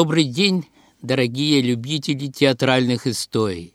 [0.00, 0.66] Добрый день,
[1.02, 3.74] дорогие любители театральных историй.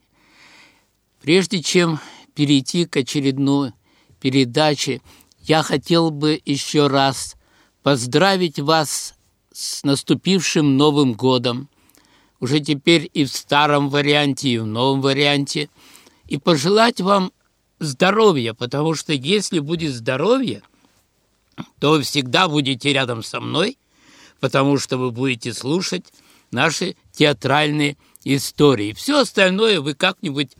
[1.21, 1.99] Прежде чем
[2.33, 3.73] перейти к очередной
[4.19, 5.03] передаче,
[5.41, 7.35] я хотел бы еще раз
[7.83, 9.13] поздравить вас
[9.53, 11.69] с наступившим Новым годом,
[12.39, 15.69] уже теперь и в старом варианте, и в новом варианте,
[16.25, 17.33] и пожелать вам
[17.77, 20.63] здоровья, потому что если будет здоровье,
[21.79, 23.77] то вы всегда будете рядом со мной,
[24.39, 26.05] потому что вы будете слушать
[26.51, 28.93] наши театральные истории.
[28.93, 30.51] Все остальное вы как-нибудь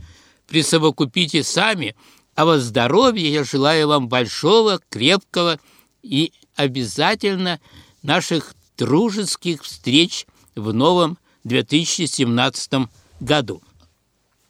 [0.47, 1.95] присовокупите сами,
[2.35, 5.59] а во здоровье я желаю вам большого, крепкого
[6.03, 7.59] и обязательно
[8.03, 12.89] наших дружеских встреч в новом 2017
[13.19, 13.61] году.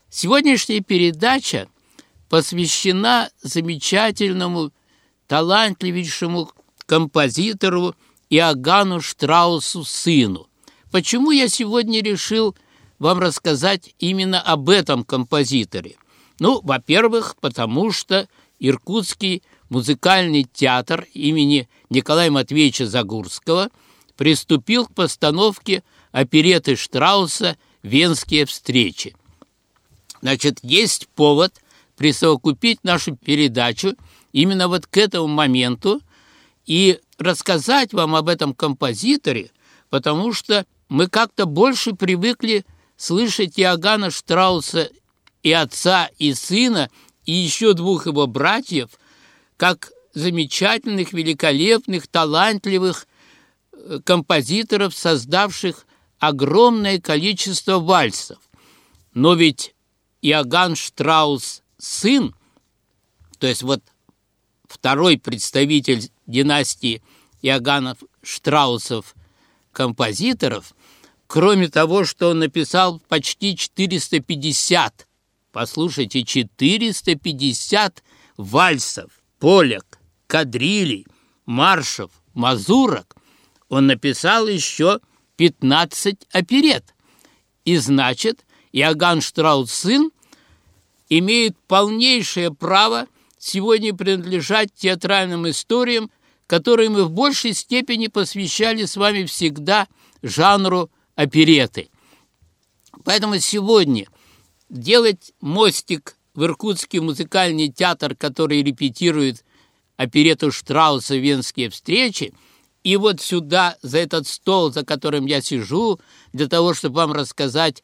[0.09, 1.67] Сегодняшняя передача
[2.29, 4.71] посвящена замечательному,
[5.27, 6.51] талантливейшему
[6.85, 7.95] композитору
[8.35, 10.47] Иоганну Штраусу сыну.
[10.91, 12.55] Почему я сегодня решил
[12.99, 15.95] вам рассказать именно об этом композиторе?
[16.39, 18.27] Ну, во-первых, потому что
[18.59, 23.69] Иркутский музыкальный театр имени Николая Матвеевича Загурского
[24.17, 29.15] приступил к постановке опереты Штрауса «Венские встречи».
[30.21, 31.53] Значит, есть повод
[31.95, 33.95] присовокупить нашу передачу
[34.33, 36.01] именно вот к этому моменту
[36.65, 39.51] и рассказать вам об этом композиторе,
[39.89, 42.65] потому что мы как-то больше привыкли
[42.97, 44.89] слышать Иоганна Штрауса
[45.43, 46.89] и отца, и сына,
[47.25, 48.89] и еще двух его братьев,
[49.57, 53.07] как замечательных, великолепных, талантливых
[53.73, 55.85] э, композиторов, создавших
[56.19, 58.37] огромное количество вальсов.
[59.13, 59.75] Но ведь
[60.21, 62.33] Иоганн Штраус сын,
[63.37, 63.81] то есть вот
[64.69, 67.01] второй представитель династии
[67.41, 69.15] Иоганнов Штраусов
[69.71, 70.73] композиторов,
[71.27, 75.07] кроме того, что он написал почти 450,
[75.51, 78.03] послушайте, 450
[78.37, 81.05] вальсов, полек, кадрилей,
[81.45, 83.15] маршев, мазурок,
[83.69, 84.99] он написал еще
[85.37, 86.93] 15 оперет.
[87.65, 90.11] И значит, Иоганн Штраус сын
[91.09, 93.07] имеет полнейшее право
[93.45, 96.09] сегодня принадлежать театральным историям,
[96.47, 99.87] которые мы в большей степени посвящали с вами всегда
[100.23, 101.89] жанру опереты.
[103.03, 104.07] Поэтому сегодня
[104.69, 109.43] делать мостик в Иркутский музыкальный театр, который репетирует
[109.95, 112.33] оперету Штрауса «Венские встречи»,
[112.83, 115.99] и вот сюда, за этот стол, за которым я сижу,
[116.33, 117.83] для того, чтобы вам рассказать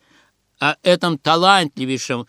[0.60, 2.28] о этом талантливейшем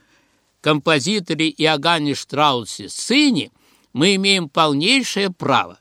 [0.62, 3.50] композиторе Иоганне Штраусе, сыне,
[3.92, 5.78] мы имеем полнейшее право.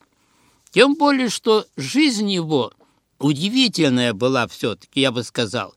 [0.71, 2.73] Тем более, что жизнь его
[3.19, 5.75] удивительная была все-таки, я бы сказал.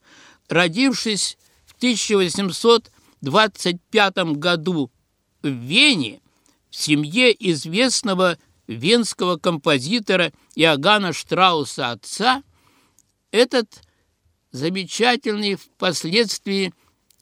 [0.48, 4.90] Родившись в 1825 году
[5.42, 6.20] в Вене,
[6.70, 12.42] в семье известного венского композитора Иоганна Штрауса отца,
[13.30, 13.82] этот
[14.50, 16.72] замечательный впоследствии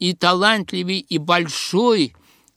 [0.02, 2.16] и талантливый, и большой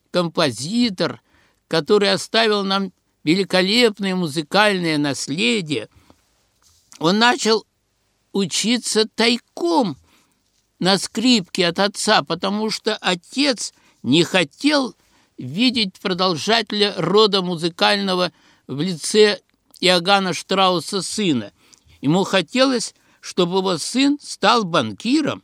[0.10, 1.22] композитор,
[1.68, 2.92] который оставил нам
[3.24, 5.88] великолепное музыкальное наследие,
[6.98, 7.64] он начал
[8.32, 9.96] учиться тайком
[10.80, 14.96] на скрипке от отца, потому что отец не хотел
[15.38, 18.32] видеть продолжателя рода музыкального
[18.66, 19.40] в лице
[19.82, 21.52] Иоганна Штрауса сына.
[22.02, 25.44] Ему хотелось, чтобы его сын стал банкиром,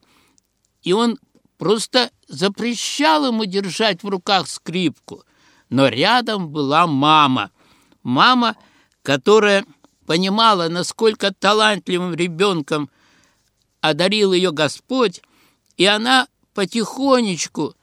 [0.81, 1.19] и он
[1.61, 5.23] просто запрещал ему держать в руках скрипку.
[5.69, 7.51] Но рядом была мама.
[8.01, 8.57] Мама,
[9.03, 9.63] которая
[10.07, 12.89] понимала, насколько талантливым ребенком
[13.79, 15.21] одарил ее Господь,
[15.77, 17.75] и она потихонечку,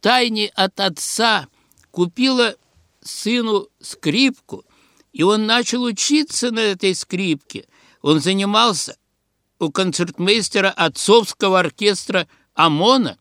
[0.00, 1.46] тайне от отца,
[1.92, 2.56] купила
[3.02, 4.64] сыну скрипку,
[5.12, 7.68] и он начал учиться на этой скрипке.
[8.00, 8.96] Он занимался
[9.60, 13.18] у концертмейстера отцовского оркестра ОМОНа,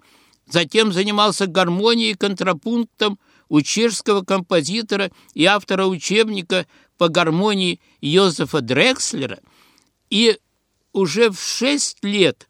[0.48, 3.20] затем занимался гармонией и контрапунктом
[3.50, 6.66] у чешского композитора и автора учебника
[6.98, 9.40] по гармонии Йозефа Дрекслера,
[10.10, 10.38] и
[10.94, 12.48] уже в шесть лет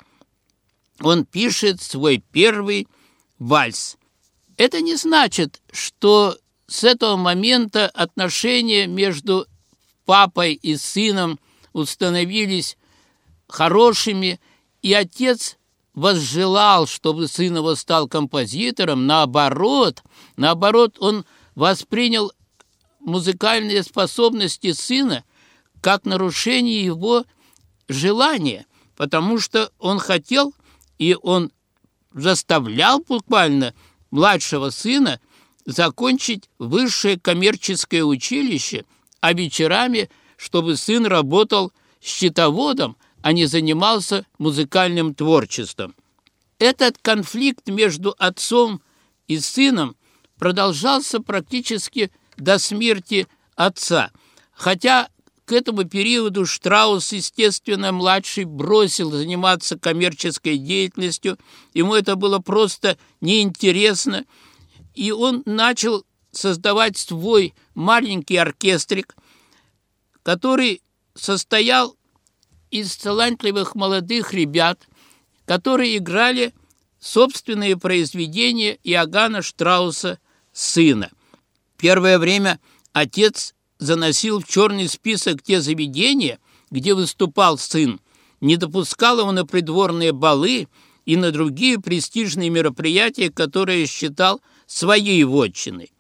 [1.00, 2.88] он пишет свой первый
[3.40, 3.98] вальс.
[4.58, 6.38] Это не значит, что
[6.68, 9.48] с этого момента отношения между
[10.06, 11.40] папой и сыном
[11.74, 12.78] установились
[13.48, 14.40] хорошими,
[14.82, 15.58] и отец
[15.94, 20.04] возжелал, чтобы сын его стал композитором, наоборот,
[20.38, 22.32] наоборот, он воспринял
[23.00, 25.24] музыкальные способности сына
[25.82, 27.26] как нарушение его
[27.90, 28.66] желания,
[28.96, 30.54] потому что он хотел
[30.98, 31.52] и он
[32.14, 33.74] заставлял буквально
[34.12, 35.20] младшего сына
[35.66, 38.86] закончить высшее коммерческое училище,
[39.20, 41.72] а вечерами, чтобы сын работал
[42.02, 45.96] счетоводом, а не занимался музыкальным творчеством.
[46.60, 48.82] Этот конфликт между отцом
[49.28, 49.96] и сыном
[50.38, 54.12] продолжался практически до смерти отца,
[54.54, 55.10] хотя
[55.46, 61.38] к этому периоду Штраус, естественно, младший бросил заниматься коммерческой деятельностью,
[61.74, 64.26] ему это было просто неинтересно,
[64.94, 69.16] и он начал создавать свой маленький оркестрик,
[70.24, 70.82] который
[71.16, 71.96] состоял
[72.72, 74.88] из талантливых молодых ребят,
[75.46, 76.54] которые играли
[77.00, 80.20] собственные произведения Иоганна Штрауса
[80.54, 81.12] «Сына».
[81.78, 82.60] Первое время
[82.94, 86.40] отец заносил в черный список те заведения,
[86.70, 88.00] где выступал сын,
[88.40, 90.68] не допускал его на придворные балы
[91.06, 95.92] и на другие престижные мероприятия, которые считал своей вотчиной.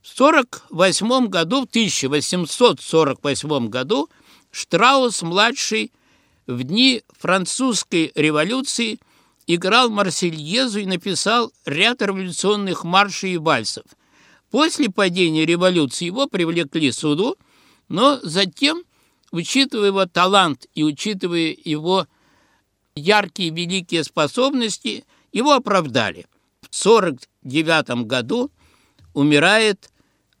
[0.00, 4.08] В 48 году, в 1848 году
[4.52, 5.92] Штраус-младший
[6.46, 9.00] в дни французской революции
[9.46, 13.84] играл Марсельезу и написал ряд революционных маршей и вальсов.
[14.50, 17.36] После падения революции его привлекли суду,
[17.88, 18.84] но затем,
[19.30, 22.06] учитывая его талант и учитывая его
[22.94, 26.26] яркие великие способности, его оправдали.
[26.60, 28.50] В 1949 году
[29.14, 29.90] умирает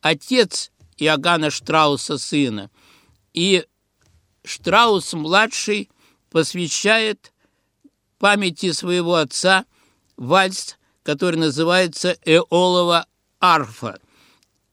[0.02, 2.70] отец Иоганна Штрауса сына,
[3.32, 3.64] и
[4.44, 5.90] Штраус-младший
[6.30, 7.32] посвящает
[8.18, 9.64] памяти своего отца
[10.16, 13.06] вальс, который называется «Эолова
[13.40, 14.00] арфа»,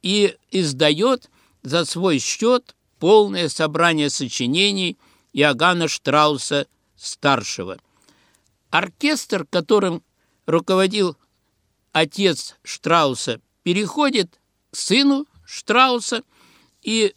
[0.02, 1.30] и издает
[1.64, 4.98] за свой счет полное собрание сочинений
[5.34, 7.80] Иоганна Штрауса-старшего.
[8.70, 10.04] Оркестр, которым
[10.46, 11.18] руководил
[11.92, 14.40] отец Штрауса, переходит
[14.72, 16.24] к сыну Штрауса,
[16.82, 17.16] и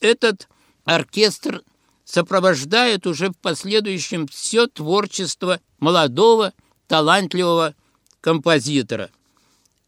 [0.00, 0.48] этот
[0.86, 1.62] оркестр
[2.04, 6.54] сопровождает уже в последующем все творчество молодого,
[6.86, 7.74] талантливого
[8.22, 9.10] композитора.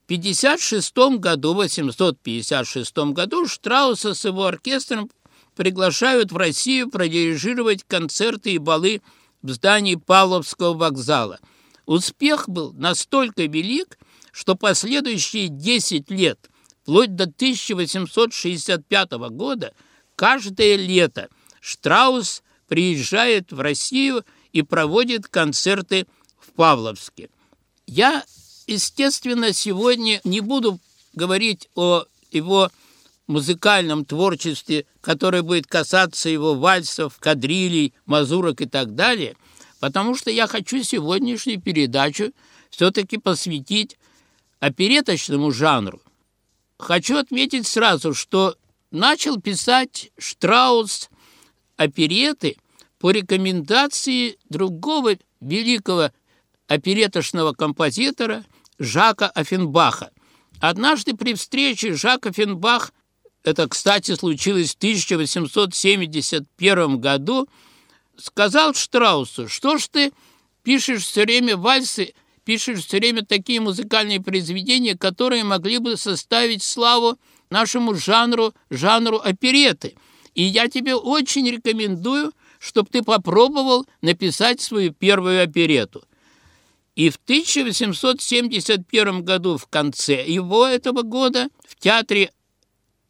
[0.03, 5.11] В 1956 году, 856 году Штрауса с его оркестром
[5.55, 9.01] приглашают в Россию продирижировать концерты и балы
[9.43, 11.39] в здании Павловского вокзала.
[11.87, 13.99] Успех был настолько велик,
[14.33, 16.51] что последующие 10 лет,
[16.83, 19.75] вплоть до 1865 года,
[20.19, 21.29] каждое лето
[21.61, 26.07] Штраус приезжает в Россию и проводит концерты
[26.41, 27.31] в Павловске.
[27.87, 28.25] Я,
[28.67, 30.81] естественно, сегодня не буду
[31.15, 32.69] говорить о его
[33.29, 39.37] музыкальном творчестве, которое будет касаться его вальсов, кадрилей, мазурок и так далее,
[39.79, 42.33] потому что я хочу сегодняшнюю передачу
[42.71, 43.97] все-таки посвятить
[44.59, 46.03] опереточному жанру.
[46.77, 48.57] Хочу отметить сразу, что
[48.91, 51.09] начал писать Штраус
[51.77, 52.57] опереты
[52.99, 56.11] по рекомендации другого великого
[56.67, 58.45] опереточного композитора
[58.79, 60.11] Жака Офенбаха.
[60.61, 62.93] Однажды при встрече Жак Офенбах,
[63.45, 67.49] это, кстати, случилось в 1871 году,
[68.17, 70.13] сказал Штраусу, что ж ты
[70.65, 72.15] пишешь все время вальсы,
[72.45, 77.17] пишешь все время такие музыкальные произведения, которые могли бы составить славу
[77.51, 79.97] нашему жанру, жанру опереты.
[80.35, 86.05] И я тебе очень рекомендую, чтобы ты попробовал написать свою первую оперету.
[86.95, 92.33] И в 1871 году, в конце его этого года, в театре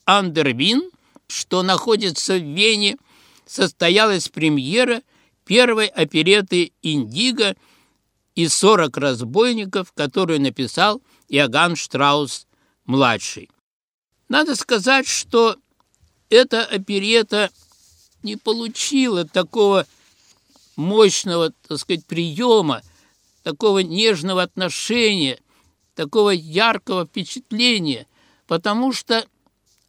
[0.04, 0.90] Андервин,
[1.26, 2.98] что находится в Вене,
[3.46, 5.00] состоялась премьера
[5.46, 7.56] первой опереты «Индиго»
[8.34, 13.48] и «40 разбойников», которую написал Иоганн Штраус-младший.
[14.28, 15.56] Надо сказать, что
[16.28, 17.50] эта оперета
[18.22, 19.86] не получила такого
[20.76, 22.82] мощного, так сказать, приема,
[23.42, 25.40] такого нежного отношения,
[25.94, 28.06] такого яркого впечатления,
[28.46, 29.26] потому что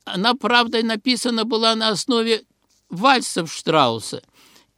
[0.06, 2.44] она, правда, написана была на основе
[2.90, 4.24] вальсов Штрауса,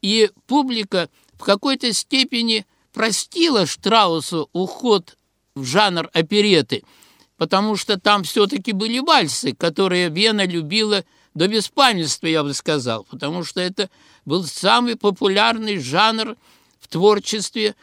[0.02, 5.18] и публика в какой-то степени простила Штраусу уход
[5.54, 6.84] в жанр опереты–
[7.42, 13.44] потому что там все-таки были вальсы, которые Вена любила до беспамятства, я бы сказал, потому
[13.44, 13.90] что это
[14.26, 16.38] был самый популярный жанр
[16.80, 17.76] в творчестве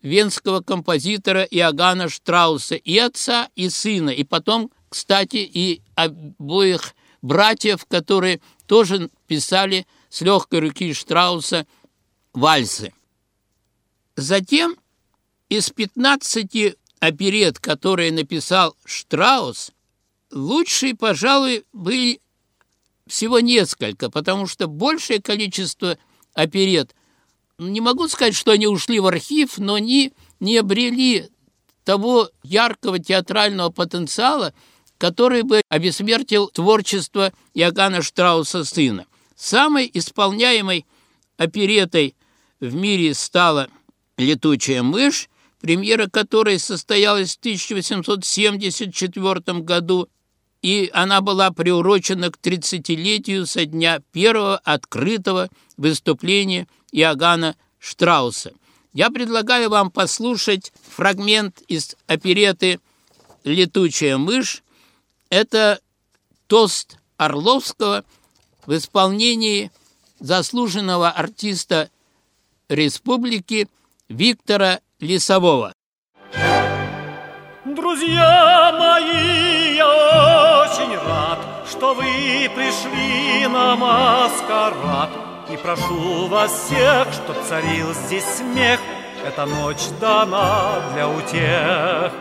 [0.00, 8.40] венского композитора Иоганна Штрауса и отца, и сына, и потом, кстати, и обоих братьев, которые
[8.64, 11.66] тоже писали с легкой руки Штрауса
[12.32, 12.94] вальсы.
[14.16, 14.74] Затем
[15.50, 19.72] из 15 оперет, которые написал Штраус,
[20.30, 22.20] лучшие, пожалуй, были
[23.08, 25.98] всего несколько, потому что большее количество
[26.32, 26.94] оперет,
[27.58, 31.28] не могу сказать, что они ушли в архив, но они не обрели
[31.82, 34.54] того яркого театрального потенциала,
[34.96, 39.06] который бы обессмертил творчество Иоганна Штрауса сына.
[39.34, 40.86] Самой исполняемой
[41.36, 42.14] оперетой
[42.60, 43.68] в мире стала
[44.16, 45.28] «Летучая мышь»,
[45.62, 50.10] премьера которой состоялась в 1874 году,
[50.60, 58.52] и она была приурочена к 30-летию со дня первого открытого выступления Иоганна Штрауса.
[58.92, 62.80] Я предлагаю вам послушать фрагмент из опереты
[63.44, 64.64] «Летучая мышь».
[65.30, 65.80] Это
[66.48, 68.04] тост Орловского
[68.66, 69.70] в исполнении
[70.18, 71.88] заслуженного артиста
[72.68, 73.68] республики
[74.08, 75.72] Виктора Лесового.
[77.64, 85.10] Друзья мои, я очень рад, что вы пришли на маскарад.
[85.50, 88.78] И прошу вас всех, чтоб царил здесь смех,
[89.26, 92.12] Эта ночь дана для утех.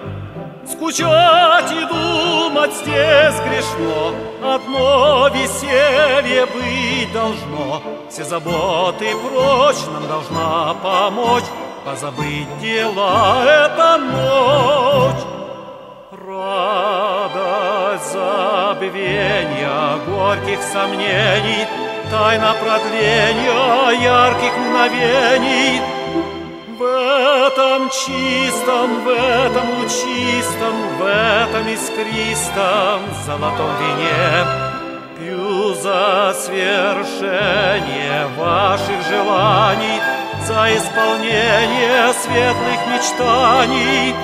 [0.65, 4.15] Скучать и думать здесь грешно,
[4.55, 11.45] Одно веселье быть должно, Все заботы прочь нам должна помочь,
[11.85, 15.25] Позабыть дела эта ночь.
[16.27, 21.67] Радость забвения горьких сомнений,
[22.09, 25.81] Тайна продления ярких мгновений—
[26.81, 34.47] в этом чистом, в этом лучистом, в этом искристом золотом вине
[35.19, 40.01] Пью за свершение ваших желаний,
[40.45, 44.15] За исполнение светлых мечтаний.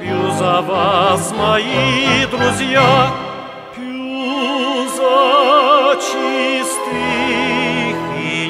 [0.00, 3.10] Пью за вас, мои друзья,
[3.76, 7.96] Пью за чистых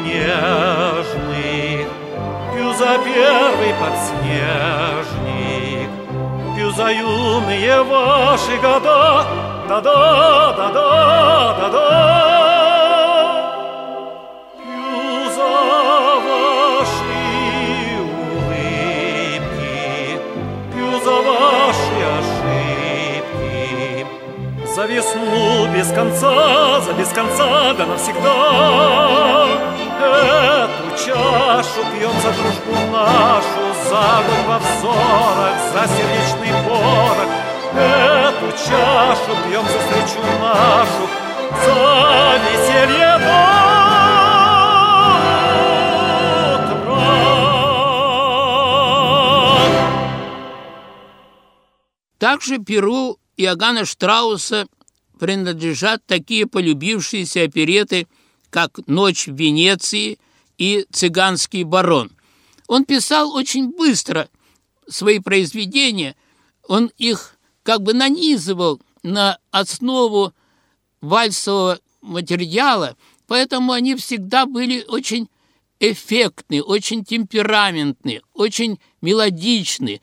[0.07, 1.89] нежных,
[2.55, 5.11] Пью за первый подснежник,
[6.57, 9.27] Пью за юные ваши года,
[9.69, 12.36] Да-да, да-да, да-да.
[24.87, 29.49] За весну без конца, за без конца, да навсегда.
[29.99, 37.33] Эту чашу пьем за дружбу нашу, За год во взорах, за сердечный порох.
[37.75, 41.05] Эту чашу пьем за встречу нашу,
[41.65, 43.17] За веселье
[52.19, 54.67] Также Перу Иоганна Штрауса
[55.19, 58.07] принадлежат такие полюбившиеся опереты,
[58.51, 60.19] как «Ночь в Венеции»
[60.59, 62.11] и «Цыганский барон».
[62.69, 64.29] Он писал очень быстро
[64.89, 66.17] свои произведения,
[66.67, 70.33] он их как бы нанизывал на основу
[71.01, 72.97] вальсового материала,
[73.27, 75.29] поэтому они всегда были очень
[75.79, 80.01] эффектны, очень темпераментны, очень мелодичны.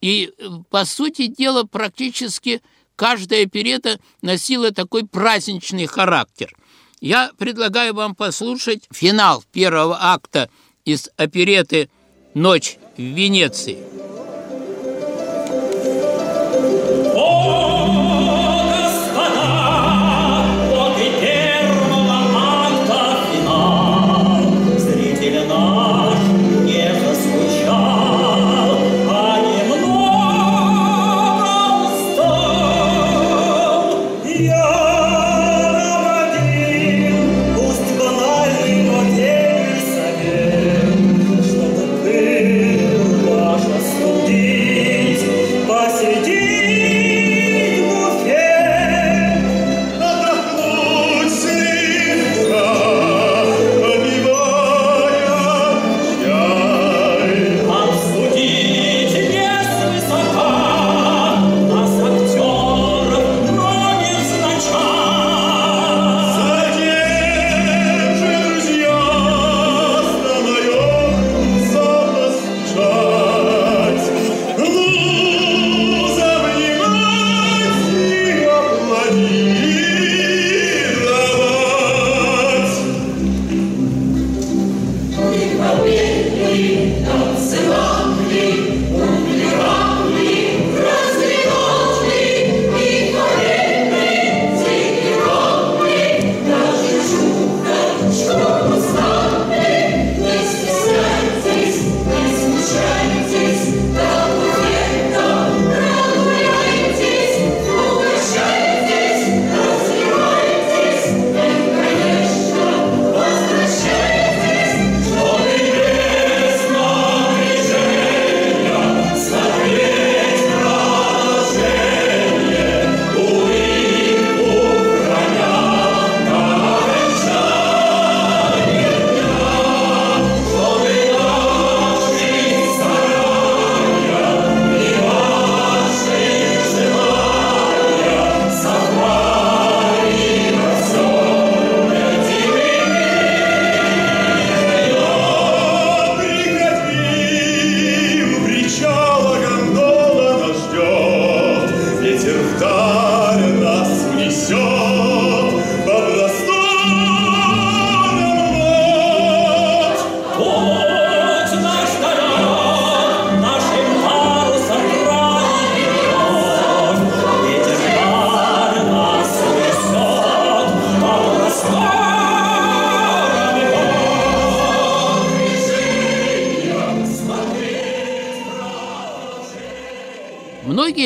[0.00, 0.32] И,
[0.70, 2.62] по сути дела, практически
[2.98, 6.52] каждая оперета носила такой праздничный характер.
[7.00, 10.50] Я предлагаю вам послушать финал первого акта
[10.84, 11.90] из опереты
[12.34, 13.78] «Ночь в Венеции».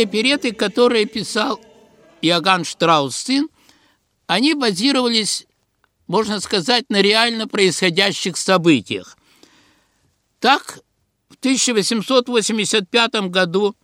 [0.02, 1.60] Опереты, которые писал
[2.22, 3.48] Иоганн Штраус сын,
[4.26, 5.46] они базировались,
[6.08, 9.16] можно сказать, на реально происходящих событиях.
[10.40, 10.80] Так,
[11.28, 13.76] в 1885 году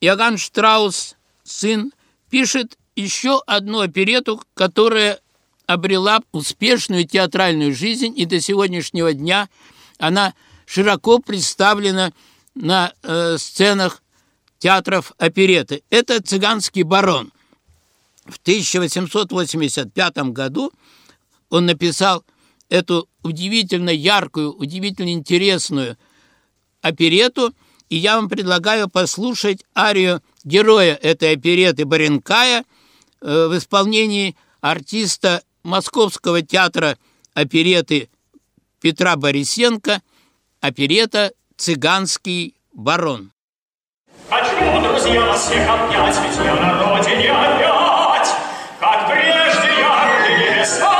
[0.00, 1.92] Иоганн Штраус, сын,
[2.28, 5.20] пишет еще одну оперету, которая
[5.66, 9.48] обрела успешную театральную жизнь, и до сегодняшнего дня
[9.98, 10.34] она
[10.66, 12.12] широко представлена
[12.54, 14.02] на э, сценах
[14.64, 15.82] театров опереты.
[15.90, 17.32] Это «Цыганский барон».
[18.24, 20.72] В 1885 году
[21.50, 22.24] он написал
[22.70, 25.98] эту удивительно яркую, удивительно интересную
[26.80, 27.54] оперету,
[27.90, 32.64] и я вам предлагаю послушать арию героя этой опереты Баренкая
[33.20, 36.96] э, в исполнении артиста Московского театра
[37.34, 38.08] опереты
[38.80, 40.00] Петра Борисенко,
[40.62, 43.33] оперета «Цыганский барон».
[44.30, 48.34] Хочу, друзья, вас всех обнять, ведь я на родине опять,
[48.80, 50.90] как прежде яркие леса,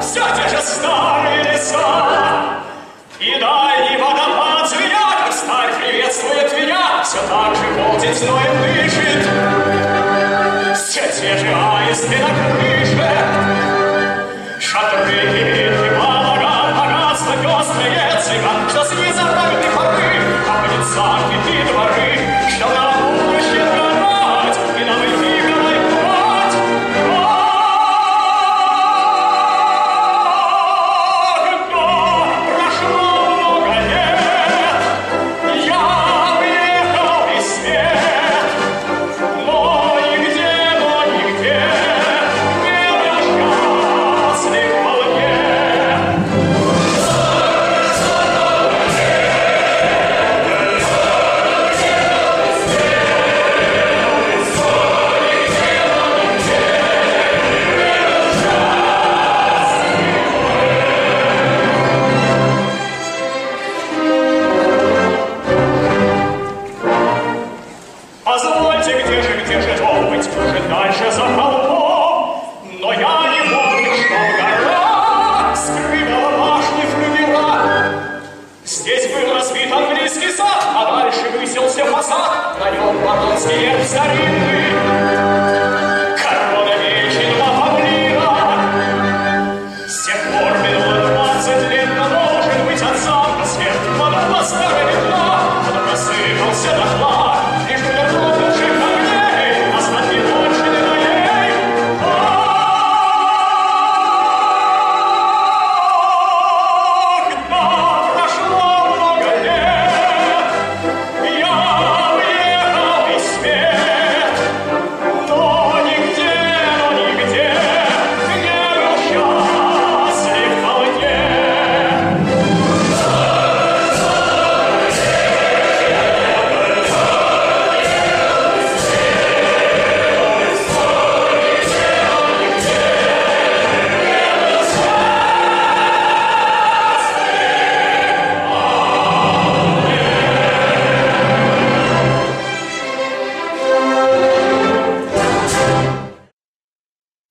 [0.00, 2.60] все те же старые леса.
[3.18, 9.26] И дальний водопад звенят, как сталь приветствует меня, все так же полдень зноем дышит.
[10.76, 13.10] Все те же аисты на крыше,
[14.60, 19.22] шатры и ветки богат, богатство пестрые цыган, что снизу
[20.96, 22.37] а в лицах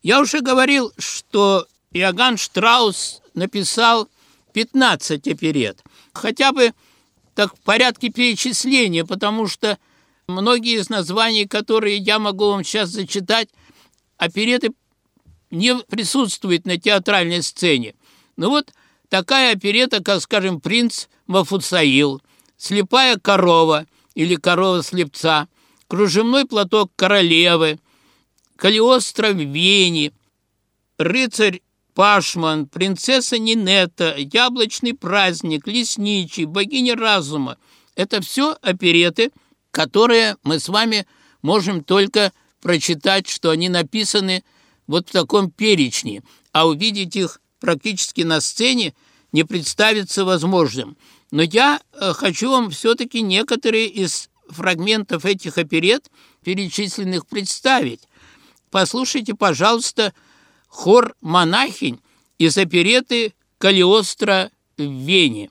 [0.07, 4.07] Я уже говорил, что Иоганн Штраус написал
[4.53, 5.83] 15 оперет.
[6.13, 6.71] Хотя бы
[7.35, 9.77] так в порядке перечисления, потому что
[10.29, 13.49] многие из названий, которые я могу вам сейчас зачитать,
[14.15, 14.71] опереты
[15.51, 17.93] не присутствуют на театральной сцене.
[18.37, 18.71] Ну вот
[19.09, 22.21] такая оперета, как, скажем, «Принц Мафусаил»,
[22.55, 25.49] «Слепая корова» или «Корова слепца»,
[25.89, 27.77] «Кружевной платок королевы»,
[28.57, 30.11] Калиостро в Вене,
[30.97, 31.61] рыцарь
[31.93, 37.57] Пашман, принцесса Нинетта, яблочный праздник, лесничий, богиня разума.
[37.95, 39.31] Это все опереты,
[39.71, 41.07] которые мы с вами
[41.41, 44.43] можем только прочитать, что они написаны
[44.87, 48.93] вот в таком перечне, а увидеть их практически на сцене
[49.31, 50.97] не представится возможным.
[51.31, 56.09] Но я э, хочу вам все-таки некоторые из фрагментов этих оперет,
[56.43, 58.01] перечисленных, представить.
[58.69, 60.13] Послушайте, пожалуйста,
[60.67, 62.01] хор монахинь
[62.37, 65.49] из опереты «Калиостро в Вене».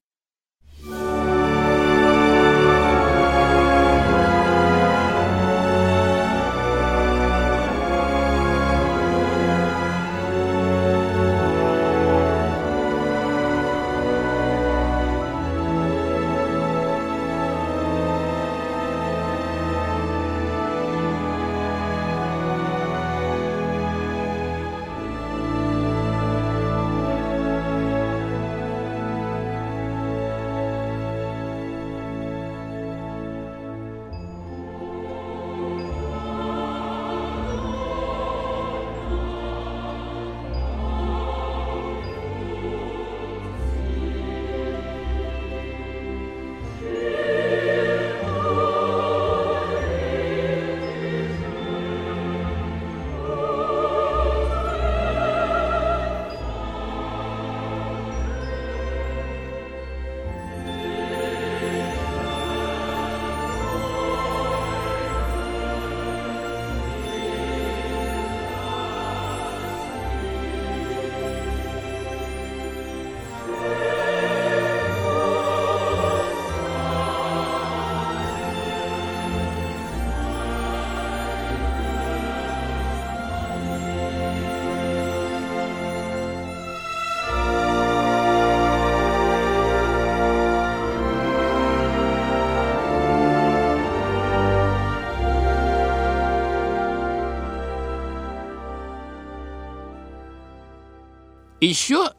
[101.67, 102.13] Еще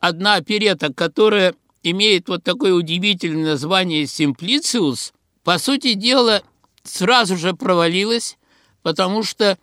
[0.00, 5.12] одна оперета, которая имеет вот такое удивительное название «Симплициус»,
[5.44, 6.42] по сути дела,
[6.82, 8.38] сразу же провалилась,
[8.82, 9.58] потому что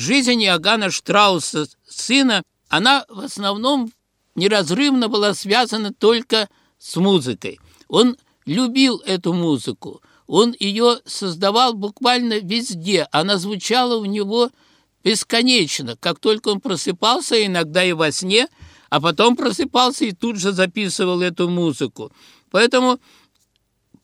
[0.00, 3.92] Жизнь Иоганна Штрауса, сына, она в основном
[4.34, 7.60] неразрывно была связана только с музыкой.
[7.86, 14.48] Он любил эту музыку, он ее создавал буквально везде, она звучала у него
[15.04, 15.98] бесконечно.
[16.00, 18.48] Как только он просыпался, иногда и во сне,
[18.88, 22.10] а потом просыпался и тут же записывал эту музыку.
[22.50, 23.00] Поэтому,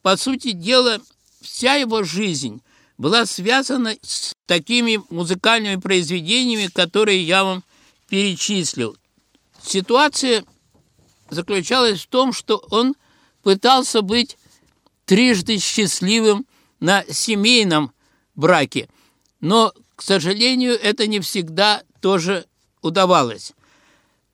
[0.03, 0.99] по сути дела,
[1.41, 2.61] вся его жизнь
[2.97, 7.63] была связана с такими музыкальными произведениями, которые я вам
[8.09, 8.95] перечислил.
[9.61, 10.45] Ситуация
[11.29, 12.95] заключалась в том, что он
[13.43, 14.37] пытался быть
[15.05, 16.47] трижды счастливым
[16.79, 17.91] на семейном
[18.35, 18.89] браке,
[19.39, 22.45] но, к сожалению, это не всегда тоже
[22.81, 23.53] удавалось.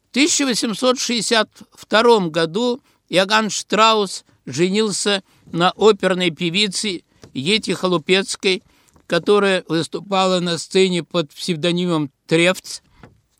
[0.07, 8.63] В 1862 году Иоганн Штраус женился на оперной певице Ети Халупецкой,
[9.07, 12.81] которая выступала на сцене под псевдонимом Трефц.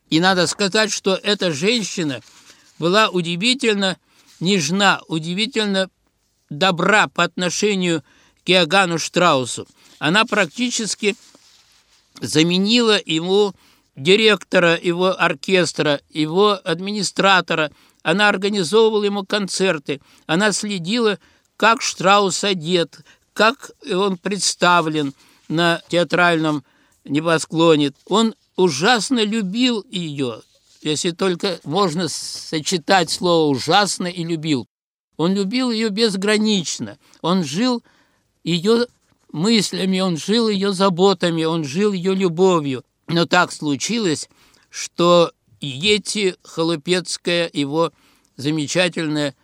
[0.10, 2.22] И надо сказать, что эта женщина
[2.80, 3.98] была удивительно
[4.40, 5.90] нежна, удивительно
[6.50, 8.04] добра по отношению
[8.46, 9.68] к Иоганну Штраусу.
[10.00, 11.16] Она практически
[12.22, 13.54] заменила ему
[13.96, 17.72] директора его оркестра, его администратора.
[18.02, 20.02] Она организовывала ему концерты.
[20.26, 21.20] Она следила,
[21.58, 23.00] как Штраус одет,
[23.34, 25.14] как он представлен
[25.50, 26.64] на театральном
[27.06, 27.94] небосклоне.
[28.06, 30.42] Он ужасно любил ее,
[30.82, 34.68] если только можно сочетать слово «ужасно» и «любил».
[35.18, 36.98] Он любил ее безгранично.
[37.22, 37.84] Он жил
[38.44, 38.88] ее
[39.32, 42.84] мыслями, он жил ее заботами, он жил ее любовью.
[43.08, 44.28] Но так случилось,
[44.70, 47.92] что Ети Холопецкая, его
[48.38, 49.36] замечательная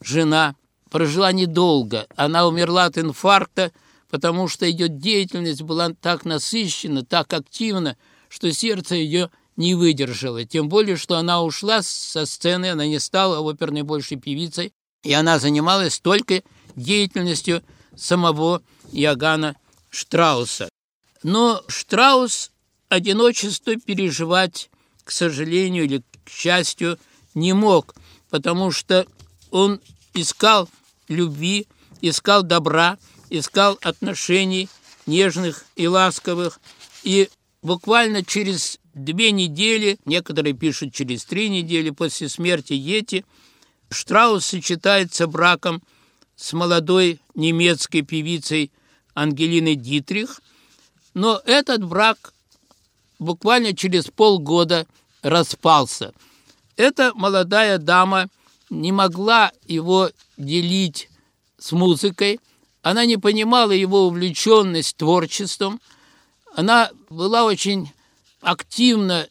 [0.00, 0.56] жена,
[0.92, 2.06] прожила недолго.
[2.16, 3.72] Она умерла от инфаркта,
[4.10, 7.96] потому что ее деятельность была так насыщена, так активна,
[8.28, 10.44] что сердце ее не выдержало.
[10.44, 15.38] Тем более, что она ушла со сцены, она не стала оперной больше певицей, и она
[15.38, 16.42] занималась только
[16.76, 17.62] деятельностью
[17.96, 19.56] самого Иоганна
[19.88, 20.68] Штрауса.
[21.22, 22.50] Но Штраус
[22.90, 24.68] одиночество переживать,
[25.04, 26.98] к сожалению или к счастью,
[27.34, 27.94] не мог,
[28.28, 29.06] потому что
[29.50, 29.80] он
[30.12, 30.68] искал
[31.08, 31.66] любви,
[32.00, 32.98] искал добра,
[33.30, 34.68] искал отношений
[35.06, 36.60] нежных и ласковых.
[37.02, 37.28] И
[37.62, 43.24] буквально через две недели, некоторые пишут через три недели после смерти Йети,
[43.90, 45.82] Штраус сочетается браком
[46.36, 48.72] с молодой немецкой певицей
[49.14, 50.40] Ангелиной Дитрих,
[51.14, 52.32] но этот брак
[53.18, 54.86] буквально через полгода
[55.22, 56.12] распался.
[56.76, 58.28] Эта молодая дама
[58.70, 60.10] не могла его
[60.44, 61.08] делить
[61.58, 62.40] с музыкой,
[62.82, 65.80] она не понимала его увлеченность творчеством,
[66.54, 67.90] она была очень
[68.40, 69.28] активна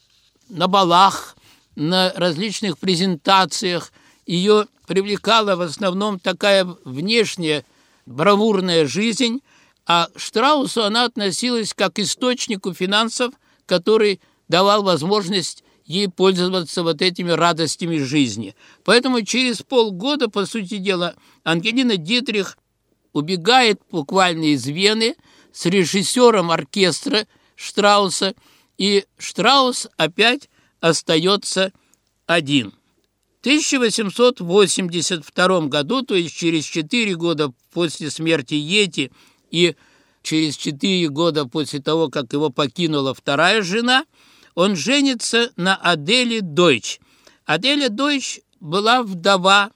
[0.48, 1.36] на балах,
[1.76, 3.92] на различных презентациях.
[4.26, 7.64] Ее привлекала в основном такая внешняя
[8.06, 9.40] бравурная жизнь,
[9.86, 13.34] а Штраусу она относилась как к источнику финансов,
[13.66, 18.56] который давал возможность ей пользоваться вот этими радостями жизни.
[18.84, 22.58] Поэтому через полгода, по сути дела, Ангелина Дитрих
[23.12, 25.14] убегает буквально из Вены
[25.52, 28.34] с режиссером оркестра Штрауса,
[28.78, 30.48] и Штраус опять
[30.80, 31.72] остается
[32.26, 32.72] один.
[33.38, 39.12] В 1882 году, то есть через четыре года после смерти Йети
[39.50, 39.76] и
[40.22, 44.04] через четыре года после того, как его покинула вторая жена,
[44.54, 47.00] он женится на Аделе Дойч.
[47.44, 49.72] Аделя Дойч была вдова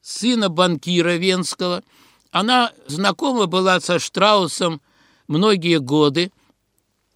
[0.00, 1.82] сына банкира Венского.
[2.30, 4.80] Она знакома была со Штраусом
[5.26, 6.32] многие годы,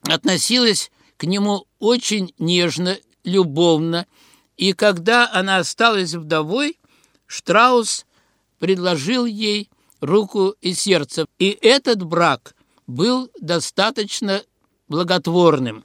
[0.02, 4.06] относилась к нему очень нежно, любовно,
[4.56, 6.78] и когда она осталась вдовой,
[7.26, 8.06] Штраус
[8.58, 11.26] предложил ей руку и сердце.
[11.38, 12.54] И этот брак
[12.86, 14.42] был достаточно
[14.88, 15.84] благотворным.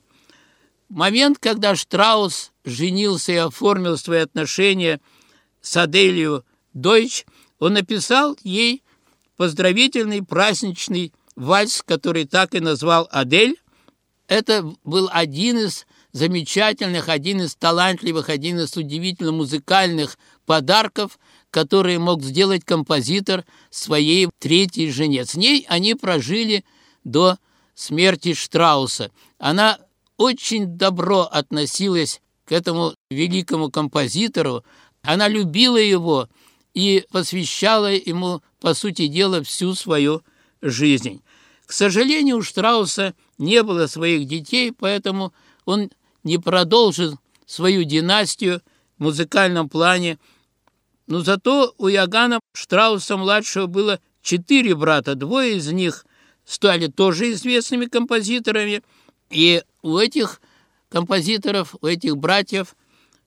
[0.89, 4.99] Момент, когда Штраус женился и оформил свои отношения
[5.61, 7.25] с Аделью Дойч,
[7.59, 8.83] он написал ей
[9.37, 13.55] поздравительный праздничный вальс, который так и назвал «Адель».
[14.27, 21.19] Это был один из замечательных, один из талантливых, один из удивительно музыкальных подарков,
[21.51, 25.25] которые мог сделать композитор своей третьей жене.
[25.25, 26.65] С ней они прожили
[27.03, 27.37] до
[27.75, 29.11] смерти Штрауса.
[29.37, 29.79] Она
[30.19, 34.65] очень добро относилась к этому великому композитору,
[35.01, 36.27] она любила его
[36.73, 40.21] и посвящала ему, по сути дела, всю свою
[40.61, 41.21] жизнь.
[41.65, 45.89] К сожалению, у Штрауса не было своих детей, поэтому он
[46.25, 48.61] не продолжил свою династию
[48.97, 50.19] в музыкальном плане.
[51.07, 56.05] Но зато у Ягана Штрауса-младшего было четыре брата, двое из них
[56.43, 58.83] стали тоже известными композиторами,
[59.29, 60.41] и у этих
[60.89, 62.75] композиторов, у этих братьев,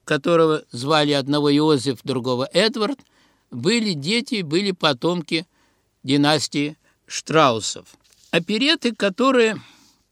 [0.05, 2.99] которого звали одного Иозеф, другого Эдвард,
[3.51, 5.47] были дети, были потомки
[6.03, 7.87] династии Штраусов.
[8.31, 9.61] Опереты, которые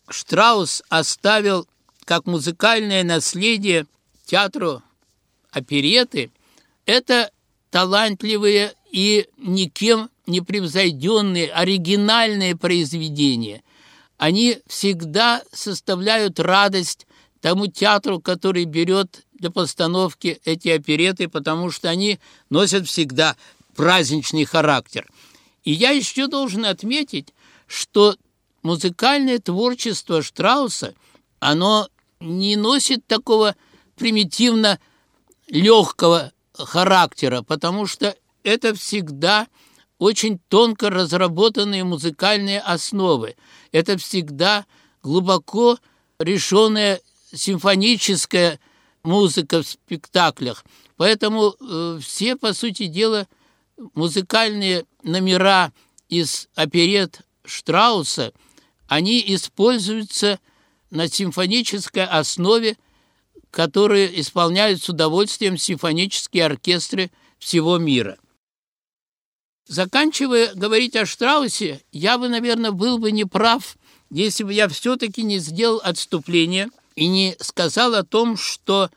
[0.09, 1.66] Штраус оставил
[2.05, 3.87] как музыкальное наследие
[4.26, 4.83] театру
[5.50, 6.31] опереты,
[6.85, 7.31] это
[7.70, 13.62] талантливые и никем не превзойденные оригинальные произведения.
[14.20, 17.06] Они всегда составляют радость
[17.40, 23.35] тому театру, который берет для постановки эти опереты, потому что они носят всегда
[23.74, 25.09] праздничный характер.
[25.64, 27.33] И я еще должен отметить,
[27.66, 28.14] что
[28.62, 30.92] музыкальное творчество Штрауса,
[31.38, 31.88] оно
[32.20, 33.56] не носит такого
[33.96, 34.78] примитивно
[35.48, 39.48] легкого характера, потому что это всегда
[39.96, 43.37] очень тонко разработанные музыкальные основы.
[43.72, 44.66] Это всегда
[45.02, 45.78] глубоко
[46.18, 47.00] решенная
[47.33, 48.59] симфоническая
[49.02, 50.64] музыка в спектаклях.
[50.96, 53.26] Поэтому э, все, по сути дела,
[53.94, 55.72] музыкальные номера
[56.09, 58.33] из оперет Штрауса,
[58.87, 60.40] они используются
[60.90, 62.76] на симфонической основе,
[63.50, 68.18] которые исполняют с удовольствием симфонические оркестры всего мира.
[69.70, 73.76] Заканчивая говорить о Штраусе, я бы, наверное, был бы неправ,
[74.11, 78.90] если бы я все-таки не сделал отступление и не сказал о том, что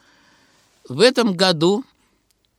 [0.89, 1.85] в этом году,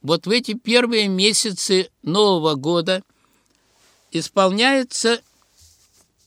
[0.00, 3.02] вот в эти первые месяцы Нового года,
[4.12, 5.20] исполняется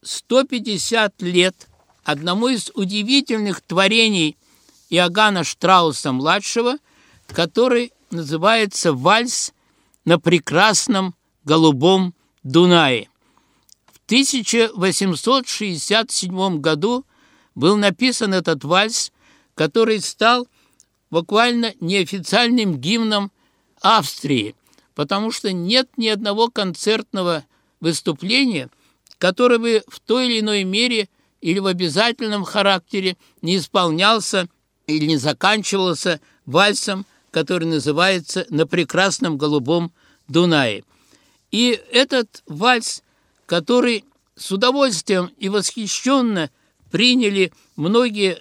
[0.03, 1.69] 150 лет
[2.03, 4.35] одному из удивительных творений
[4.89, 6.79] Иоганна Штрауса-младшего,
[7.27, 9.53] который называется «Вальс
[10.03, 11.15] на прекрасном
[11.47, 13.09] голубом Дунае».
[13.87, 17.05] В 1867 году
[17.55, 19.13] был написан этот вальс,
[19.55, 20.45] который стал
[21.09, 23.31] буквально неофициальным гимном
[23.81, 24.55] Австрии,
[24.93, 27.45] потому что нет ни одного концертного
[27.79, 28.69] выступления,
[29.17, 31.07] которое бы в той или иной мере
[31.39, 34.49] или в обязательном характере не исполнялся
[34.85, 39.91] или не заканчивался вальсом, который называется «На прекрасном голубом
[40.27, 40.83] Дунае».
[41.51, 43.03] И этот вальс,
[43.45, 44.03] который
[44.35, 46.51] с удовольствием и восхищенно
[46.91, 48.39] приняли многие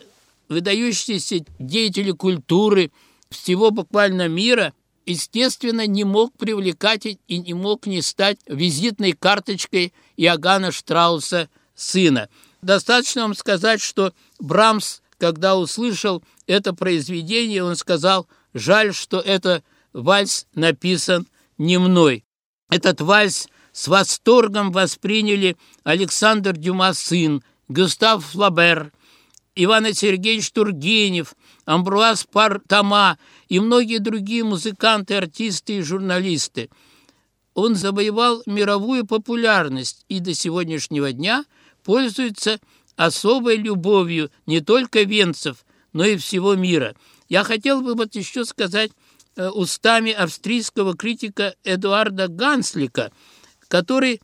[0.48, 2.92] выдающиеся деятели культуры
[3.30, 4.72] всего буквально мира,
[5.04, 12.28] естественно, не мог привлекать и не мог не стать визитной карточкой Иоганна Штрауса сына.
[12.62, 20.46] Достаточно вам сказать, что Брамс, когда услышал это произведение, он сказал, жаль, что это вальс
[20.54, 21.26] написан
[21.58, 22.25] не мной.
[22.68, 28.92] Этот вальс с восторгом восприняли Александр Дюма сын, Густав Флабер,
[29.54, 36.68] Иван Сергеевич Тургенев, Амбруаз Партама и многие другие музыканты, артисты и журналисты.
[37.54, 41.44] Он завоевал мировую популярность и до сегодняшнего дня
[41.84, 42.60] пользуется
[42.96, 46.94] особой любовью не только венцев, но и всего мира.
[47.28, 48.90] Я хотел бы вот еще сказать
[49.36, 53.12] устами австрийского критика Эдуарда Ганслика,
[53.68, 54.20] который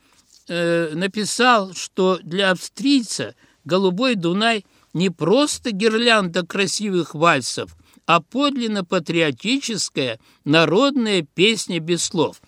[0.48, 3.34] э, написал, что для австрийца
[3.64, 12.40] «Голубой Дунай» не просто гирлянда красивых вальсов, а подлинно патриотическая народная песня без слов.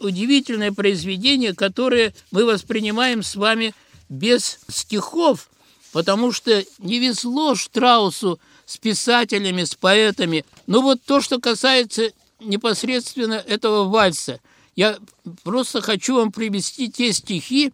[0.00, 3.74] Удивительное произведение, которое мы воспринимаем с вами
[4.08, 5.50] без стихов,
[5.92, 8.40] потому что не везло Штраусу
[8.72, 10.44] с писателями, с поэтами.
[10.66, 12.10] Но вот то, что касается
[12.40, 14.40] непосредственно этого вальса,
[14.74, 14.98] я
[15.44, 17.72] просто хочу вам привести те стихи,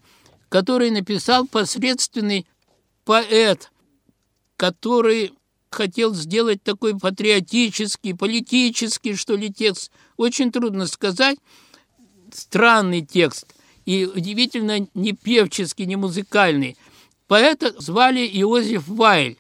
[0.49, 2.46] которые написал посредственный
[3.05, 3.70] поэт,
[4.57, 5.32] который
[5.70, 9.92] хотел сделать такой патриотический, политический, что ли, текст.
[10.16, 11.38] Очень трудно сказать.
[12.32, 13.46] Странный текст
[13.86, 16.76] и удивительно не певческий, не музыкальный.
[17.26, 19.38] Поэта звали Иозеф Вайль,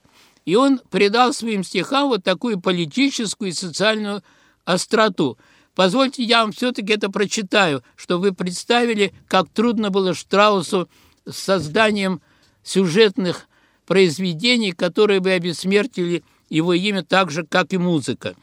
[0.48, 4.22] и он придал своим стихам вот такую политическую и социальную
[4.64, 5.36] остроту.
[5.74, 10.88] Позвольте, я вам все-таки это прочитаю, чтобы вы представили, как трудно было Штраусу
[11.26, 12.22] с созданием
[12.62, 13.46] сюжетных
[13.84, 18.34] произведений, которые бы обессмертили его имя так же, как и музыка.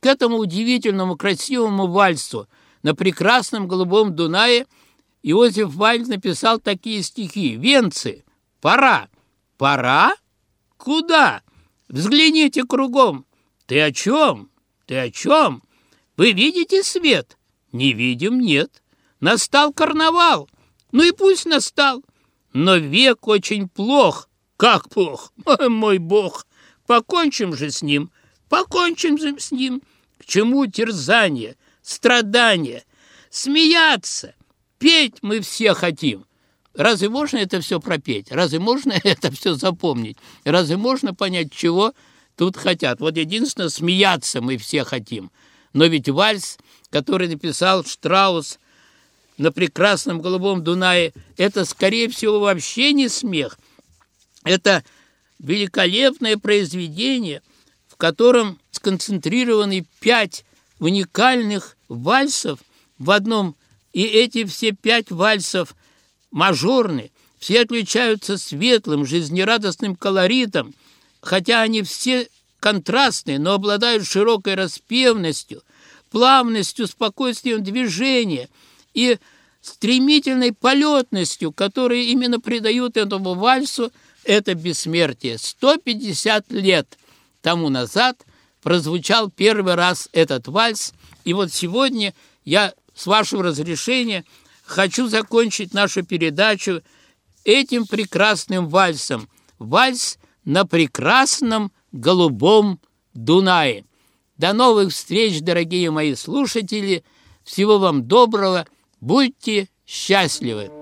[0.00, 2.48] К этому удивительному красивому вальсу
[2.82, 4.64] на прекрасном голубом Дунае
[5.22, 7.56] Иосиф Вальд написал такие стихи.
[7.56, 8.24] «Венцы,
[8.62, 9.10] пора!
[9.58, 10.14] Пора?
[10.82, 11.42] Куда?
[11.88, 13.24] Взгляните кругом!
[13.66, 14.50] Ты о чем?
[14.84, 15.62] Ты о чем?
[16.16, 17.38] Вы видите свет?
[17.70, 18.82] Не видим, нет.
[19.20, 20.50] Настал карнавал.
[20.90, 22.02] Ну и пусть настал.
[22.52, 25.32] Но век очень плох, как плох?
[25.68, 26.48] Мой бог!
[26.88, 28.10] Покончим же с ним,
[28.48, 29.82] покончим же с ним.
[30.18, 32.84] К чему терзание, страдания?
[33.30, 34.34] Смеяться,
[34.78, 36.26] петь мы все хотим.
[36.74, 38.30] Разве можно это все пропеть?
[38.30, 40.16] Разве можно это все запомнить?
[40.44, 41.92] Разве можно понять, чего
[42.36, 43.00] тут хотят?
[43.00, 45.30] Вот единственное, смеяться мы все хотим.
[45.72, 46.58] Но ведь вальс,
[46.90, 48.58] который написал Штраус
[49.38, 53.58] на прекрасном голубом Дунае, это, скорее всего, вообще не смех–
[54.44, 54.84] это
[55.38, 57.42] великолепное произведение,
[57.88, 60.44] в котором сконцентрированы пять
[60.78, 62.60] уникальных вальсов
[62.98, 63.56] в одном,
[63.92, 65.74] и эти все пять вальсов
[66.32, 70.74] мажорны, все отличаются светлым, жизнерадостным колоритом,
[71.20, 72.28] хотя они все
[72.58, 75.62] контрастные, но обладают широкой распевностью,
[76.10, 78.48] плавностью, спокойствием движения
[78.94, 79.18] и
[79.60, 83.92] стремительной полетностью, которые именно придают этому вальсу
[84.24, 85.38] это бессмертие.
[85.38, 86.98] 150 лет
[87.40, 88.24] тому назад
[88.62, 92.14] прозвучал первый раз этот вальс, и вот сегодня
[92.44, 94.24] я, с вашего разрешения,
[94.62, 96.82] хочу закончить нашу передачу
[97.44, 99.28] этим прекрасным вальсом.
[99.58, 102.80] Вальс на прекрасном голубом
[103.14, 103.84] Дунае.
[104.36, 107.04] До новых встреч, дорогие мои слушатели.
[107.44, 108.66] Всего вам доброго.
[109.00, 110.81] Будьте счастливы.